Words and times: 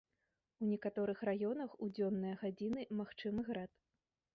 У 0.63 0.69
некаторых 0.71 1.21
раёнах 1.29 1.77
у 1.83 1.93
дзённыя 1.95 2.35
гадзіны 2.43 2.81
магчымы 3.05 3.41
град. 3.53 3.71